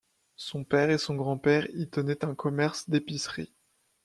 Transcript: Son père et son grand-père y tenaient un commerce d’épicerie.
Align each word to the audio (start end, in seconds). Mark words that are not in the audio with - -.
Son 0.37 0.63
père 0.63 0.89
et 0.89 0.97
son 0.97 1.13
grand-père 1.13 1.67
y 1.75 1.87
tenaient 1.87 2.25
un 2.25 2.33
commerce 2.33 2.89
d’épicerie. 2.89 3.53